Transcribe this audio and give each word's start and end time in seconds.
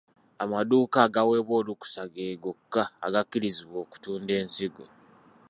Amadduuka 0.43 0.97
agaaweebwa 1.05 1.55
olukusa 1.61 2.01
ge 2.13 2.25
gokka 2.43 2.83
agakkirizibwa 3.05 3.77
okutunda 3.83 4.33
ensigo. 4.41 4.85